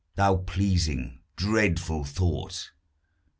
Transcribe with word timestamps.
thou 0.15 0.35
pleasing, 0.37 1.19
dreadful 1.35 2.03
thought! 2.03 2.71